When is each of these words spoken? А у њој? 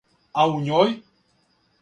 А 0.43 0.45
у 0.53 0.55
њој? 0.69 0.97